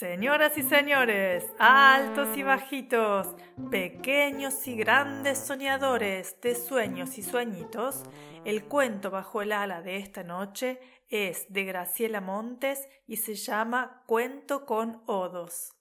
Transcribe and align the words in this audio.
Señoras 0.00 0.56
y 0.56 0.62
señores, 0.62 1.52
altos 1.58 2.34
y 2.34 2.42
bajitos, 2.42 3.36
pequeños 3.70 4.66
y 4.66 4.74
grandes 4.74 5.36
soñadores 5.36 6.40
de 6.40 6.54
sueños 6.54 7.18
y 7.18 7.22
sueñitos, 7.22 8.04
el 8.46 8.64
cuento 8.64 9.10
bajo 9.10 9.42
el 9.42 9.52
ala 9.52 9.82
de 9.82 9.98
esta 9.98 10.24
noche 10.24 10.80
es 11.10 11.52
de 11.52 11.64
Graciela 11.66 12.22
Montes 12.22 12.88
y 13.06 13.18
se 13.18 13.34
llama 13.34 14.02
Cuento 14.06 14.64
con 14.64 15.02
Odos. 15.04 15.76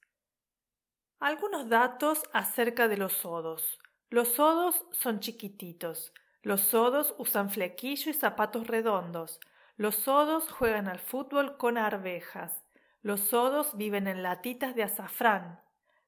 Algunos 1.22 1.70
datos 1.70 2.22
acerca 2.34 2.90
de 2.90 2.98
los 2.98 3.24
odos. 3.24 3.80
Los 4.10 4.38
odos 4.38 4.86
son 4.92 5.22
chiquititos. 5.22 6.14
Los 6.42 6.74
odos 6.74 7.16
usan 7.20 7.50
flequillo 7.50 8.12
y 8.12 8.14
zapatos 8.14 8.68
redondos. 8.68 9.40
Los 9.78 10.10
odos 10.10 10.52
juegan 10.52 10.90
al 10.90 11.00
fútbol 11.00 11.56
con 11.56 11.78
arvejas. 11.78 12.66
Los 13.02 13.22
sodos 13.22 13.78
viven 13.78 14.08
en 14.08 14.24
latitas 14.24 14.76
de 14.76 14.84
azafrán. 14.84 15.62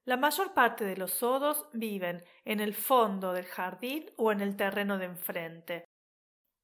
La 0.04 0.18
mayor 0.18 0.54
parte 0.54 0.84
de 0.84 0.98
los 0.98 1.12
sodos 1.12 1.68
viven 1.74 2.24
en 2.44 2.60
el 2.60 2.74
fondo 2.74 3.34
del 3.34 3.46
jardín 3.46 4.10
o 4.18 4.32
en 4.32 4.42
el 4.42 4.56
terreno 4.56 4.98
de 4.98 5.06
enfrente. 5.06 5.86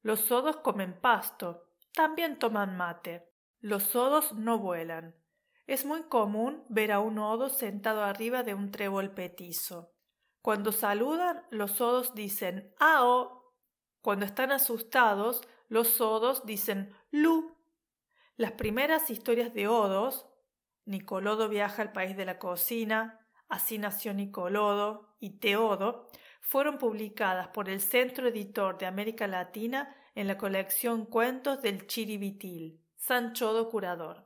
Los 0.02 0.20
sodos 0.20 0.56
comen 0.58 1.00
pasto, 1.00 1.68
también 1.92 2.38
toman 2.38 2.76
mate. 2.76 3.28
Los 3.60 3.84
sodos 3.84 4.32
no 4.34 4.58
vuelan. 4.58 5.16
Es 5.66 5.84
muy 5.84 6.04
común 6.04 6.64
ver 6.68 6.92
a 6.92 7.00
un 7.00 7.18
odo 7.18 7.48
sentado 7.48 8.02
arriba 8.02 8.42
de 8.42 8.54
un 8.54 8.70
trébol 8.70 9.10
petizo. 9.10 9.92
Cuando 10.40 10.72
saludan, 10.72 11.44
los 11.50 11.72
sodos 11.72 12.14
dicen 12.14 12.72
¡Ao! 12.78 13.52
Cuando 14.00 14.24
están 14.24 14.52
asustados, 14.52 15.42
los 15.68 15.88
sodos 15.88 16.46
dicen 16.46 16.94
¡Lu! 17.10 17.57
Las 18.38 18.52
primeras 18.52 19.10
historias 19.10 19.52
de 19.52 19.66
Odos, 19.66 20.24
Nicolodo 20.84 21.48
viaja 21.48 21.82
al 21.82 21.90
país 21.90 22.16
de 22.16 22.24
la 22.24 22.38
cocina, 22.38 23.26
Así 23.48 23.78
nació 23.78 24.14
Nicolodo 24.14 25.16
y 25.18 25.40
Teodo, 25.40 26.08
fueron 26.40 26.78
publicadas 26.78 27.48
por 27.48 27.68
el 27.68 27.80
Centro 27.80 28.28
Editor 28.28 28.78
de 28.78 28.86
América 28.86 29.26
Latina 29.26 29.92
en 30.14 30.28
la 30.28 30.38
colección 30.38 31.04
Cuentos 31.04 31.62
del 31.62 31.88
Chiribitil, 31.88 32.80
Sanchodo 32.94 33.68
Curador. 33.70 34.24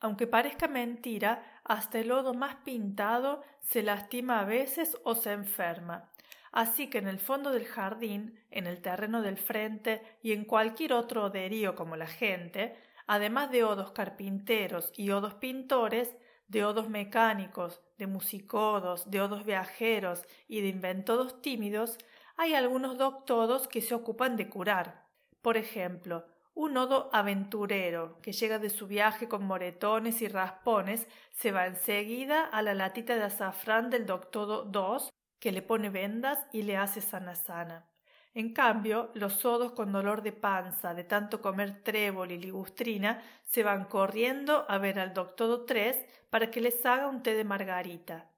Aunque 0.00 0.26
parezca 0.26 0.66
mentira, 0.66 1.60
hasta 1.62 2.00
el 2.00 2.08
lodo 2.08 2.34
más 2.34 2.56
pintado 2.64 3.44
se 3.60 3.84
lastima 3.84 4.40
a 4.40 4.44
veces 4.44 4.98
o 5.04 5.14
se 5.14 5.30
enferma. 5.30 6.10
Así 6.50 6.90
que 6.90 6.98
en 6.98 7.06
el 7.06 7.20
fondo 7.20 7.52
del 7.52 7.66
jardín, 7.66 8.40
en 8.50 8.66
el 8.66 8.82
terreno 8.82 9.22
del 9.22 9.38
frente 9.38 10.02
y 10.22 10.32
en 10.32 10.44
cualquier 10.44 10.92
otro 10.92 11.26
oderío 11.26 11.76
como 11.76 11.94
la 11.94 12.08
gente, 12.08 12.76
además 13.06 13.50
de 13.50 13.64
odos 13.64 13.92
carpinteros 13.92 14.92
y 14.96 15.10
odos 15.10 15.34
pintores, 15.34 16.16
de 16.48 16.64
odos 16.64 16.88
mecánicos, 16.88 17.80
de 17.98 18.06
musicodos, 18.06 19.10
de 19.10 19.20
odos 19.20 19.44
viajeros 19.44 20.22
y 20.48 20.60
de 20.60 20.68
inventodos 20.68 21.40
tímidos, 21.40 21.98
hay 22.36 22.54
algunos 22.54 22.98
doctodos 22.98 23.68
que 23.68 23.80
se 23.80 23.94
ocupan 23.94 24.36
de 24.36 24.48
curar. 24.48 25.06
Por 25.42 25.56
ejemplo, 25.56 26.26
un 26.54 26.76
odo 26.76 27.10
aventurero 27.12 28.20
que 28.22 28.32
llega 28.32 28.58
de 28.58 28.70
su 28.70 28.86
viaje 28.86 29.28
con 29.28 29.44
moretones 29.44 30.22
y 30.22 30.28
raspones 30.28 31.08
se 31.32 31.52
va 31.52 31.66
enseguida 31.66 32.44
a 32.44 32.62
la 32.62 32.74
latita 32.74 33.16
de 33.16 33.24
azafrán 33.24 33.90
del 33.90 34.06
doctodo 34.06 34.70
II 34.72 35.08
que 35.40 35.52
le 35.52 35.62
pone 35.62 35.90
vendas 35.90 36.38
y 36.52 36.62
le 36.62 36.76
hace 36.76 37.00
sana 37.00 37.34
sana. 37.34 37.93
En 38.36 38.52
cambio, 38.52 39.10
los 39.14 39.34
sodos 39.34 39.72
con 39.72 39.92
dolor 39.92 40.22
de 40.22 40.32
panza 40.32 40.92
de 40.92 41.04
tanto 41.04 41.40
comer 41.40 41.84
trébol 41.84 42.32
y 42.32 42.38
ligustrina 42.38 43.22
se 43.44 43.62
van 43.62 43.84
corriendo 43.84 44.66
a 44.68 44.78
ver 44.78 44.98
al 44.98 45.14
doctor 45.14 45.64
tres 45.66 46.04
para 46.30 46.50
que 46.50 46.60
les 46.60 46.84
haga 46.84 47.06
un 47.06 47.22
té 47.22 47.34
de 47.34 47.44
margarita. 47.44 48.28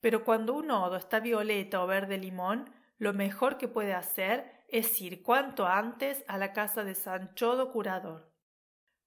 Pero 0.00 0.24
cuando 0.24 0.54
un 0.54 0.70
odo 0.70 0.96
está 0.96 1.20
violeta 1.20 1.82
o 1.82 1.86
verde 1.86 2.16
limón, 2.16 2.70
lo 2.96 3.12
mejor 3.12 3.58
que 3.58 3.68
puede 3.68 3.92
hacer 3.92 4.64
es 4.68 4.98
ir 5.02 5.22
cuanto 5.22 5.66
antes 5.66 6.24
a 6.28 6.38
la 6.38 6.54
casa 6.54 6.82
de 6.82 6.94
Sanchodo 6.94 7.70
Curador. 7.72 8.32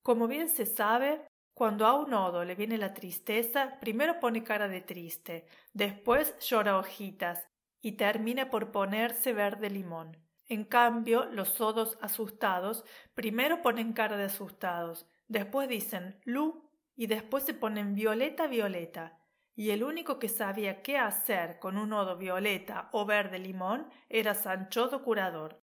Como 0.03 0.27
bien 0.27 0.47
se 0.47 0.67
sabe, 0.67 1.25
cuando 1.55 1.87
a 1.87 1.95
un 1.95 2.13
odo 2.13 2.45
le 2.45 2.53
viene 2.53 2.77
la 2.77 2.93
tristeza, 2.93 3.79
primero 3.79 4.19
pone 4.19 4.43
cara 4.43 4.67
de 4.67 4.81
triste, 4.81 5.47
después 5.73 6.37
llora 6.39 6.77
hojitas 6.77 7.49
y 7.81 7.93
termina 7.93 8.49
por 8.49 8.71
ponerse 8.71 9.33
verde 9.33 9.69
limón. 9.69 10.17
En 10.47 10.65
cambio, 10.65 11.25
los 11.25 11.49
sodos 11.49 11.97
asustados 12.01 12.83
primero 13.13 13.61
ponen 13.61 13.93
cara 13.93 14.17
de 14.17 14.25
asustados, 14.25 15.07
después 15.27 15.69
dicen 15.69 16.19
Lu 16.25 16.69
y 16.95 17.07
después 17.07 17.43
se 17.43 17.53
ponen 17.53 17.93
violeta 17.93 18.47
violeta. 18.47 19.15
y 19.55 19.71
el 19.71 19.83
único 19.83 20.19
que 20.19 20.29
sabía 20.29 20.81
qué 20.81 20.97
hacer 20.97 21.59
con 21.59 21.77
un 21.77 21.91
odo 21.91 22.17
violeta 22.17 22.87
o 22.93 23.05
verde 23.05 23.39
limón 23.39 23.89
era 24.07 24.33
Sanchodo 24.33 25.03
Curador. 25.03 25.61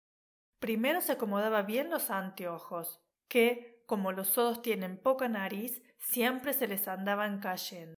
Primero 0.60 1.02
se 1.02 1.12
acomodaba 1.12 1.60
bien 1.60 1.90
los 1.90 2.08
anteojos, 2.10 3.02
que, 3.28 3.82
como 3.86 4.10
los 4.12 4.38
odos 4.38 4.62
tienen 4.62 4.96
poca 4.96 5.28
nariz, 5.28 5.82
siempre 5.98 6.54
se 6.54 6.68
les 6.68 6.88
andaban 6.88 7.40
cayendo. 7.40 7.94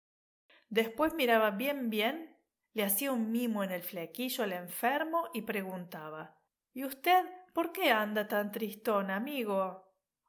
Después 0.71 1.13
miraba 1.13 1.51
bien 1.51 1.91
bien, 1.91 2.32
le 2.75 2.85
hacía 2.85 3.13
un 3.13 3.31
mimo 3.31 3.63
en 3.65 3.71
el 3.71 3.83
flequillo 3.83 4.45
al 4.45 4.53
enfermo 4.53 5.29
y 5.33 5.43
preguntaba 5.43 6.39
¿Y 6.73 6.85
usted 6.85 7.25
por 7.53 7.73
qué 7.73 7.93
anda 7.93 8.27
tan 8.27 8.51
tristón, 8.51 9.11
amigo? 9.11 9.85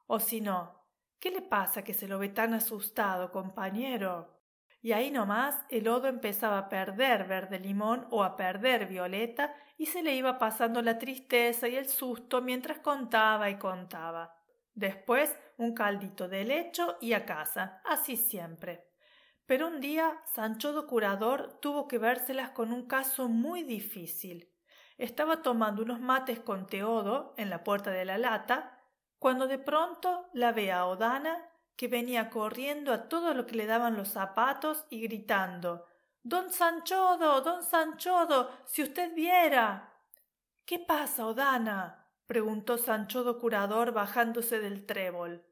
O 0.06 0.20
si 0.20 0.40
no, 0.40 0.86
¿qué 1.18 1.30
le 1.30 1.42
pasa 1.42 1.82
que 1.82 1.94
se 1.94 2.06
lo 2.06 2.18
ve 2.18 2.28
tan 2.28 2.52
asustado, 2.52 3.32
compañero? 3.32 4.34
y 4.84 4.92
ahí 4.92 5.10
nomás 5.10 5.64
el 5.70 5.84
lodo 5.84 6.08
empezaba 6.08 6.58
a 6.58 6.68
perder 6.68 7.24
verde 7.24 7.58
limón 7.58 8.06
o 8.10 8.22
a 8.22 8.36
perder 8.36 8.84
violeta 8.84 9.54
y 9.78 9.86
se 9.86 10.02
le 10.02 10.14
iba 10.14 10.38
pasando 10.38 10.82
la 10.82 10.98
tristeza 10.98 11.66
y 11.68 11.76
el 11.76 11.88
susto 11.88 12.42
mientras 12.42 12.80
contaba 12.80 13.48
y 13.48 13.56
contaba. 13.56 14.36
Después 14.74 15.34
un 15.56 15.72
caldito 15.72 16.28
de 16.28 16.44
lecho 16.44 16.98
y 17.00 17.14
a 17.14 17.24
casa, 17.24 17.80
así 17.86 18.18
siempre. 18.18 18.84
Pero 19.46 19.68
un 19.68 19.80
día 19.80 20.22
Sancho 20.24 20.86
Curador 20.86 21.58
tuvo 21.60 21.86
que 21.86 21.98
vérselas 21.98 22.50
con 22.50 22.72
un 22.72 22.86
caso 22.86 23.28
muy 23.28 23.62
difícil. 23.62 24.50
Estaba 24.96 25.42
tomando 25.42 25.82
unos 25.82 26.00
mates 26.00 26.38
con 26.40 26.66
Teodo 26.66 27.34
en 27.36 27.50
la 27.50 27.64
puerta 27.64 27.90
de 27.90 28.04
la 28.04 28.16
lata, 28.16 28.80
cuando 29.18 29.46
de 29.46 29.58
pronto 29.58 30.28
la 30.32 30.52
ve 30.52 30.72
a 30.72 30.86
Odana 30.86 31.50
que 31.76 31.88
venía 31.88 32.30
corriendo 32.30 32.92
a 32.92 33.08
todo 33.08 33.34
lo 33.34 33.46
que 33.46 33.56
le 33.56 33.66
daban 33.66 33.96
los 33.96 34.08
zapatos 34.08 34.86
y 34.90 35.00
gritando 35.00 35.86
Don 36.22 36.50
Sanchodo. 36.50 37.40
Don 37.42 37.62
Sanchodo. 37.62 38.50
si 38.64 38.82
usted 38.82 39.14
viera. 39.14 39.92
¿Qué 40.64 40.78
pasa, 40.78 41.26
Odana? 41.26 42.08
preguntó 42.26 42.78
Sanchodo 42.78 43.38
curador 43.38 43.92
bajándose 43.92 44.58
del 44.58 44.86
trébol. 44.86 45.44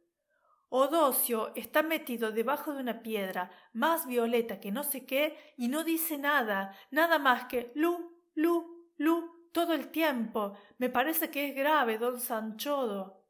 Odocio 0.74 1.52
está 1.54 1.82
metido 1.82 2.32
debajo 2.32 2.72
de 2.72 2.80
una 2.80 3.02
piedra 3.02 3.50
más 3.74 4.06
violeta 4.06 4.58
que 4.58 4.72
no 4.72 4.84
sé 4.84 5.04
qué 5.04 5.36
y 5.58 5.68
no 5.68 5.84
dice 5.84 6.16
nada, 6.16 6.74
nada 6.90 7.18
más 7.18 7.44
que 7.44 7.72
Lu, 7.74 8.18
Lu, 8.34 8.88
Lu 8.96 9.50
todo 9.52 9.74
el 9.74 9.88
tiempo. 9.88 10.54
Me 10.78 10.88
parece 10.88 11.30
que 11.30 11.50
es 11.50 11.54
grave, 11.54 11.98
don 11.98 12.18
Sanchodo. 12.18 13.22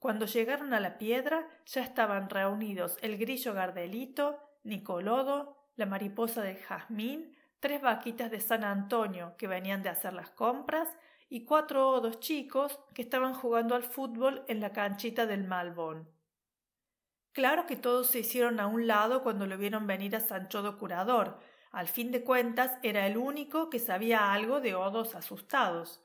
Cuando 0.00 0.26
llegaron 0.26 0.74
a 0.74 0.80
la 0.80 0.98
piedra 0.98 1.48
ya 1.64 1.84
estaban 1.84 2.28
reunidos 2.28 2.98
el 3.02 3.18
grillo 3.18 3.54
Gardelito, 3.54 4.40
Nicolodo, 4.64 5.68
la 5.76 5.86
mariposa 5.86 6.42
del 6.42 6.56
jazmín, 6.56 7.36
tres 7.60 7.80
vaquitas 7.80 8.32
de 8.32 8.40
San 8.40 8.64
Antonio 8.64 9.36
que 9.38 9.46
venían 9.46 9.84
de 9.84 9.90
hacer 9.90 10.12
las 10.12 10.30
compras 10.30 10.88
y 11.28 11.44
cuatro 11.44 11.88
odos 11.88 12.18
chicos 12.18 12.80
que 12.94 13.02
estaban 13.02 13.34
jugando 13.34 13.76
al 13.76 13.84
fútbol 13.84 14.44
en 14.48 14.58
la 14.58 14.72
canchita 14.72 15.26
del 15.26 15.44
Malbón. 15.44 16.19
Claro 17.32 17.66
que 17.66 17.76
todos 17.76 18.08
se 18.08 18.20
hicieron 18.20 18.60
a 18.60 18.66
un 18.66 18.86
lado 18.86 19.22
cuando 19.22 19.46
lo 19.46 19.56
vieron 19.56 19.86
venir 19.86 20.16
a 20.16 20.20
Sanchodo 20.20 20.78
Curador. 20.78 21.38
Al 21.70 21.88
fin 21.88 22.10
de 22.10 22.24
cuentas 22.24 22.78
era 22.82 23.06
el 23.06 23.16
único 23.16 23.70
que 23.70 23.78
sabía 23.78 24.32
algo 24.32 24.60
de 24.60 24.74
odos 24.74 25.14
asustados. 25.14 26.02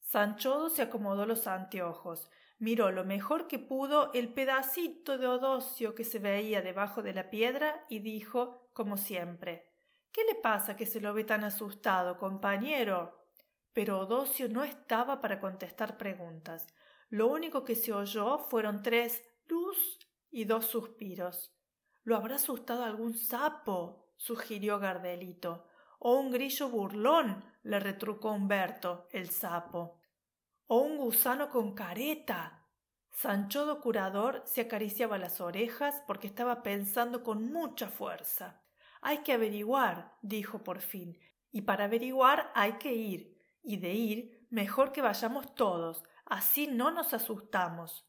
Sanchodo 0.00 0.68
se 0.68 0.82
acomodó 0.82 1.24
los 1.24 1.46
anteojos, 1.46 2.30
miró 2.58 2.90
lo 2.90 3.04
mejor 3.04 3.46
que 3.46 3.58
pudo 3.58 4.12
el 4.12 4.32
pedacito 4.34 5.16
de 5.16 5.26
odocio 5.26 5.94
que 5.94 6.04
se 6.04 6.18
veía 6.18 6.62
debajo 6.62 7.02
de 7.02 7.14
la 7.14 7.30
piedra 7.30 7.86
y 7.88 8.00
dijo, 8.00 8.68
como 8.74 8.96
siempre 8.96 9.70
¿Qué 10.12 10.24
le 10.24 10.34
pasa 10.34 10.76
que 10.76 10.86
se 10.86 11.00
lo 11.00 11.14
ve 11.14 11.24
tan 11.24 11.44
asustado, 11.44 12.18
compañero? 12.18 13.16
Pero 13.72 14.00
Odocio 14.00 14.48
no 14.48 14.64
estaba 14.64 15.20
para 15.20 15.38
contestar 15.38 15.96
preguntas. 15.96 16.66
Lo 17.10 17.28
único 17.28 17.64
que 17.64 17.76
se 17.76 17.92
oyó 17.92 18.38
fueron 18.38 18.82
tres 18.82 19.22
luz 19.46 19.98
y 20.30 20.44
dos 20.44 20.66
suspiros. 20.66 21.54
¿Lo 22.02 22.16
habrá 22.16 22.36
asustado 22.36 22.84
algún 22.84 23.14
sapo? 23.14 24.12
sugirió 24.16 24.78
Gardelito. 24.78 25.66
O 25.98 26.18
un 26.18 26.30
grillo 26.30 26.68
burlón, 26.68 27.44
le 27.62 27.78
retrucó 27.80 28.32
Humberto, 28.32 29.08
el 29.12 29.30
sapo 29.30 30.00
o 30.72 30.82
un 30.82 30.98
gusano 30.98 31.50
con 31.50 31.74
careta. 31.74 32.64
Sanchodo 33.10 33.80
Curador 33.80 34.44
se 34.46 34.60
acariciaba 34.60 35.18
las 35.18 35.40
orejas 35.40 36.00
porque 36.06 36.28
estaba 36.28 36.62
pensando 36.62 37.24
con 37.24 37.50
mucha 37.50 37.88
fuerza. 37.88 38.62
Hay 39.00 39.18
que 39.24 39.32
averiguar, 39.32 40.16
dijo 40.22 40.62
por 40.62 40.80
fin, 40.80 41.18
y 41.50 41.62
para 41.62 41.86
averiguar 41.86 42.52
hay 42.54 42.74
que 42.74 42.92
ir, 42.92 43.36
y 43.64 43.78
de 43.78 43.92
ir 43.92 44.46
mejor 44.48 44.92
que 44.92 45.02
vayamos 45.02 45.56
todos, 45.56 46.04
así 46.24 46.68
no 46.68 46.92
nos 46.92 47.14
asustamos. 47.14 48.08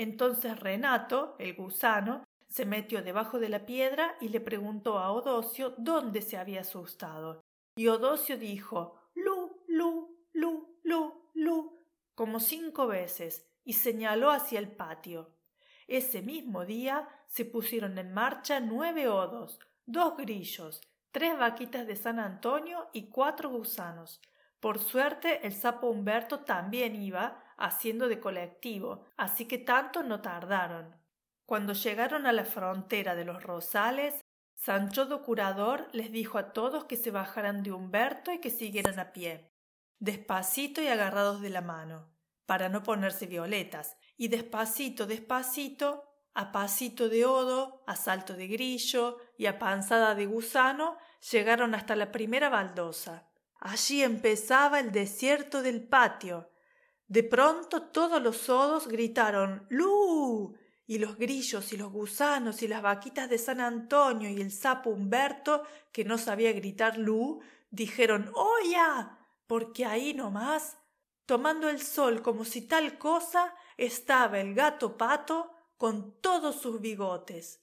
Entonces 0.00 0.58
Renato, 0.58 1.36
el 1.38 1.54
gusano, 1.54 2.24
se 2.48 2.64
metió 2.64 3.02
debajo 3.02 3.38
de 3.38 3.50
la 3.50 3.66
piedra 3.66 4.16
y 4.22 4.30
le 4.30 4.40
preguntó 4.40 4.98
a 4.98 5.12
Odocio 5.12 5.74
dónde 5.76 6.22
se 6.22 6.38
había 6.38 6.62
asustado. 6.62 7.42
Y 7.76 7.88
Odocio 7.88 8.38
dijo 8.38 8.98
Lu, 9.14 9.62
Lu, 9.68 10.26
Lu, 10.32 10.78
Lu, 10.84 11.28
Lu, 11.34 11.84
como 12.14 12.40
cinco 12.40 12.86
veces 12.86 13.46
y 13.62 13.74
señaló 13.74 14.30
hacia 14.30 14.58
el 14.58 14.70
patio. 14.74 15.36
Ese 15.86 16.22
mismo 16.22 16.64
día 16.64 17.06
se 17.26 17.44
pusieron 17.44 17.98
en 17.98 18.14
marcha 18.14 18.58
nueve 18.58 19.06
odos, 19.06 19.60
dos 19.84 20.16
grillos, 20.16 20.80
tres 21.12 21.38
vaquitas 21.38 21.86
de 21.86 21.96
San 21.96 22.18
Antonio 22.18 22.88
y 22.94 23.10
cuatro 23.10 23.50
gusanos. 23.50 24.22
Por 24.60 24.78
suerte 24.78 25.46
el 25.46 25.52
sapo 25.52 25.88
Humberto 25.88 26.40
también 26.40 26.96
iba 26.96 27.44
haciendo 27.60 28.08
de 28.08 28.18
colectivo, 28.18 29.04
así 29.16 29.46
que 29.46 29.58
tanto 29.58 30.02
no 30.02 30.20
tardaron. 30.20 30.96
Cuando 31.46 31.72
llegaron 31.72 32.26
a 32.26 32.32
la 32.32 32.44
frontera 32.44 33.14
de 33.14 33.24
los 33.24 33.42
Rosales, 33.42 34.20
Sancho 34.56 35.06
do 35.06 35.22
Curador 35.22 35.88
les 35.92 36.10
dijo 36.10 36.38
a 36.38 36.52
todos 36.52 36.84
que 36.84 36.96
se 36.96 37.10
bajaran 37.10 37.62
de 37.62 37.72
Humberto 37.72 38.32
y 38.32 38.40
que 38.40 38.50
siguieran 38.50 38.98
a 38.98 39.12
pie 39.12 39.50
despacito 40.00 40.80
y 40.80 40.88
agarrados 40.88 41.40
de 41.42 41.50
la 41.50 41.60
mano, 41.60 42.10
para 42.46 42.68
no 42.68 42.82
ponerse 42.82 43.26
violetas, 43.26 43.96
y 44.16 44.28
despacito, 44.28 45.06
despacito, 45.06 46.04
a 46.32 46.52
pasito 46.52 47.08
de 47.08 47.26
odo, 47.26 47.82
a 47.86 47.96
salto 47.96 48.34
de 48.34 48.48
grillo 48.48 49.18
y 49.36 49.46
a 49.46 49.58
panzada 49.58 50.14
de 50.14 50.26
gusano, 50.26 50.96
llegaron 51.30 51.74
hasta 51.74 51.96
la 51.96 52.10
primera 52.10 52.48
baldosa. 52.48 53.28
Allí 53.60 54.02
empezaba 54.02 54.80
el 54.80 54.90
desierto 54.90 55.60
del 55.62 55.86
patio. 55.86 56.50
De 57.10 57.24
pronto 57.24 57.82
todos 57.82 58.22
los 58.22 58.48
odos 58.48 58.86
gritaron 58.86 59.66
¡Lu! 59.68 60.54
y 60.86 60.98
los 60.98 61.16
grillos 61.16 61.72
y 61.72 61.76
los 61.76 61.90
gusanos 61.90 62.62
y 62.62 62.68
las 62.68 62.82
vaquitas 62.82 63.28
de 63.28 63.36
San 63.36 63.60
Antonio 63.60 64.30
y 64.30 64.40
el 64.40 64.52
sapo 64.52 64.90
Humberto, 64.90 65.64
que 65.90 66.04
no 66.04 66.18
sabía 66.18 66.52
gritar 66.52 66.98
Lu, 66.98 67.40
dijeron 67.72 68.30
¡Oya! 68.36 69.18
porque 69.48 69.84
ahí 69.86 70.14
nomás, 70.14 70.78
tomando 71.26 71.68
el 71.68 71.82
sol 71.82 72.22
como 72.22 72.44
si 72.44 72.62
tal 72.62 72.96
cosa, 72.96 73.56
estaba 73.76 74.38
el 74.38 74.54
gato 74.54 74.96
pato 74.96 75.50
con 75.76 76.12
todos 76.20 76.60
sus 76.60 76.80
bigotes. 76.80 77.60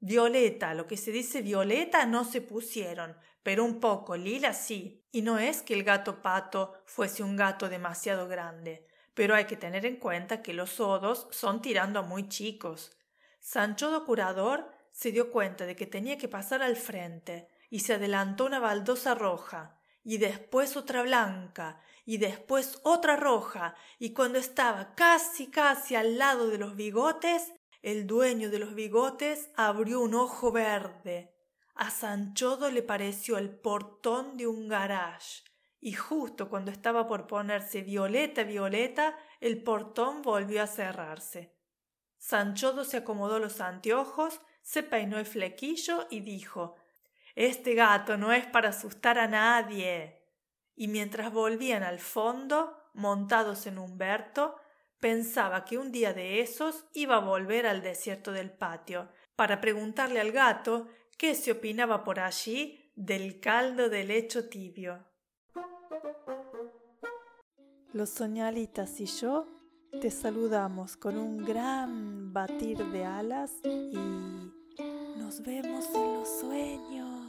Violeta, 0.00 0.74
lo 0.74 0.86
que 0.86 0.96
se 0.96 1.10
dice 1.10 1.42
violeta, 1.42 2.06
no 2.06 2.24
se 2.24 2.40
pusieron, 2.40 3.16
pero 3.42 3.64
un 3.64 3.80
poco 3.80 4.16
lila 4.16 4.52
sí. 4.52 5.04
Y 5.10 5.22
no 5.22 5.38
es 5.38 5.62
que 5.62 5.74
el 5.74 5.84
gato 5.84 6.22
pato 6.22 6.74
fuese 6.84 7.22
un 7.22 7.36
gato 7.36 7.68
demasiado 7.68 8.28
grande, 8.28 8.86
pero 9.14 9.34
hay 9.34 9.46
que 9.46 9.56
tener 9.56 9.86
en 9.86 9.96
cuenta 9.96 10.42
que 10.42 10.52
los 10.52 10.80
odos 10.80 11.28
son 11.30 11.62
tirando 11.62 12.00
a 12.00 12.02
muy 12.02 12.28
chicos. 12.28 12.96
Sancho 13.40 13.90
do 13.90 14.04
Curador 14.04 14.70
se 14.92 15.12
dio 15.12 15.30
cuenta 15.30 15.64
de 15.66 15.76
que 15.76 15.86
tenía 15.86 16.18
que 16.18 16.28
pasar 16.28 16.62
al 16.62 16.76
frente 16.76 17.48
y 17.70 17.80
se 17.80 17.94
adelantó 17.94 18.44
una 18.44 18.58
baldosa 18.58 19.14
roja 19.14 19.80
y 20.06 20.18
después 20.18 20.76
otra 20.76 21.02
blanca, 21.02 21.80
y 22.04 22.18
después 22.18 22.78
otra 22.84 23.16
roja, 23.16 23.74
y 23.98 24.12
cuando 24.12 24.38
estaba 24.38 24.94
casi 24.94 25.48
casi 25.48 25.96
al 25.96 26.16
lado 26.16 26.46
de 26.46 26.58
los 26.58 26.76
bigotes, 26.76 27.52
el 27.82 28.06
dueño 28.06 28.50
de 28.50 28.58
los 28.58 28.74
bigotes 28.74 29.50
abrió 29.56 30.00
un 30.00 30.14
ojo 30.14 30.52
verde. 30.52 31.34
A 31.74 31.90
Sanchodo 31.90 32.70
le 32.70 32.82
pareció 32.82 33.38
el 33.38 33.50
portón 33.50 34.36
de 34.36 34.46
un 34.46 34.68
garage, 34.68 35.44
y 35.80 35.92
justo 35.92 36.48
cuando 36.48 36.70
estaba 36.70 37.06
por 37.06 37.26
ponerse 37.26 37.82
violeta 37.82 38.44
violeta, 38.44 39.16
el 39.40 39.62
portón 39.62 40.22
volvió 40.22 40.62
a 40.62 40.66
cerrarse. 40.66 41.54
Sanchodo 42.18 42.84
se 42.84 42.98
acomodó 42.98 43.38
los 43.38 43.60
anteojos, 43.60 44.40
se 44.62 44.82
peinó 44.82 45.18
el 45.18 45.26
flequillo 45.26 46.06
y 46.10 46.20
dijo 46.20 46.76
este 47.36 47.74
gato 47.74 48.16
no 48.16 48.32
es 48.32 48.46
para 48.46 48.70
asustar 48.70 49.18
a 49.18 49.28
nadie. 49.28 50.22
Y 50.74 50.88
mientras 50.88 51.30
volvían 51.30 51.82
al 51.82 52.00
fondo, 52.00 52.90
montados 52.94 53.66
en 53.66 53.78
Humberto, 53.78 54.56
pensaba 55.00 55.64
que 55.64 55.78
un 55.78 55.92
día 55.92 56.12
de 56.12 56.40
esos 56.40 56.84
iba 56.92 57.16
a 57.16 57.20
volver 57.20 57.66
al 57.66 57.82
desierto 57.82 58.32
del 58.32 58.50
patio, 58.50 59.08
para 59.36 59.60
preguntarle 59.60 60.20
al 60.20 60.32
gato 60.32 60.88
qué 61.18 61.34
se 61.34 61.52
opinaba 61.52 62.04
por 62.04 62.20
allí 62.20 62.92
del 62.96 63.40
caldo 63.40 63.88
de 63.88 64.04
lecho 64.04 64.48
tibio. 64.48 65.04
Los 67.92 68.10
soñalitas 68.10 69.00
y 69.00 69.06
yo 69.06 69.46
te 70.00 70.10
saludamos 70.10 70.96
con 70.96 71.16
un 71.16 71.44
gran 71.44 72.32
batir 72.32 72.78
de 72.78 73.04
alas 73.04 73.52
y 73.64 73.96
nos 75.16 75.42
vemos 75.42 75.86
en 75.94 76.14
los 76.14 76.40
sueños. 76.40 77.25